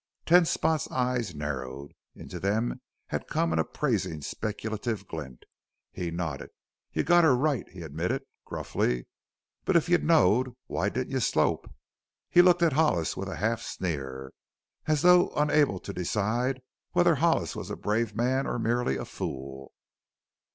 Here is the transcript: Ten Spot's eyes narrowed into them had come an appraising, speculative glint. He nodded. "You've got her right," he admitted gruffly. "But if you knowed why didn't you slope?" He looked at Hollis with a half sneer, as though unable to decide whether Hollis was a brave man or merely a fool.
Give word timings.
Ten 0.25 0.45
Spot's 0.45 0.89
eyes 0.89 1.35
narrowed 1.35 1.91
into 2.15 2.39
them 2.39 2.81
had 3.09 3.27
come 3.27 3.53
an 3.53 3.59
appraising, 3.59 4.23
speculative 4.23 5.07
glint. 5.07 5.43
He 5.91 6.09
nodded. 6.09 6.49
"You've 6.91 7.05
got 7.05 7.23
her 7.23 7.35
right," 7.35 7.69
he 7.69 7.83
admitted 7.83 8.23
gruffly. 8.43 9.05
"But 9.63 9.75
if 9.75 9.87
you 9.89 9.99
knowed 9.99 10.55
why 10.65 10.89
didn't 10.89 11.11
you 11.13 11.19
slope?" 11.19 11.69
He 12.31 12.41
looked 12.41 12.63
at 12.63 12.73
Hollis 12.73 13.15
with 13.15 13.29
a 13.29 13.35
half 13.35 13.61
sneer, 13.61 14.33
as 14.87 15.03
though 15.03 15.29
unable 15.35 15.79
to 15.79 15.93
decide 15.93 16.63
whether 16.93 17.13
Hollis 17.13 17.55
was 17.55 17.69
a 17.69 17.75
brave 17.75 18.15
man 18.15 18.47
or 18.47 18.57
merely 18.57 18.97
a 18.97 19.05
fool. 19.05 19.71